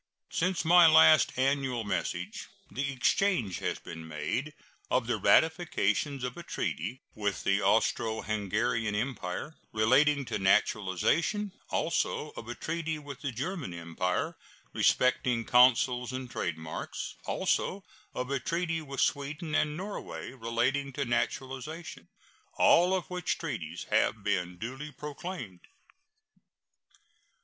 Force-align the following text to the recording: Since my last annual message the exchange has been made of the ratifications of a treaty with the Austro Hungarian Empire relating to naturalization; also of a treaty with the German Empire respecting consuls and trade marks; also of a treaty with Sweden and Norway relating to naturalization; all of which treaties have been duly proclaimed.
Since 0.31 0.65
my 0.65 0.87
last 0.87 1.31
annual 1.37 1.83
message 1.83 2.47
the 2.71 2.91
exchange 2.91 3.59
has 3.59 3.77
been 3.77 4.07
made 4.07 4.55
of 4.89 5.05
the 5.05 5.17
ratifications 5.17 6.23
of 6.23 6.35
a 6.35 6.41
treaty 6.41 7.03
with 7.13 7.43
the 7.43 7.61
Austro 7.61 8.23
Hungarian 8.23 8.95
Empire 8.95 9.57
relating 9.71 10.25
to 10.25 10.39
naturalization; 10.39 11.51
also 11.69 12.31
of 12.31 12.47
a 12.49 12.55
treaty 12.55 12.97
with 12.97 13.21
the 13.21 13.31
German 13.31 13.75
Empire 13.75 14.35
respecting 14.73 15.45
consuls 15.45 16.11
and 16.11 16.31
trade 16.31 16.57
marks; 16.57 17.13
also 17.27 17.83
of 18.15 18.31
a 18.31 18.39
treaty 18.39 18.81
with 18.81 19.01
Sweden 19.01 19.53
and 19.53 19.77
Norway 19.77 20.31
relating 20.31 20.91
to 20.93 21.05
naturalization; 21.05 22.09
all 22.53 22.95
of 22.95 23.07
which 23.11 23.37
treaties 23.37 23.85
have 23.91 24.23
been 24.23 24.57
duly 24.57 24.91
proclaimed. 24.91 25.59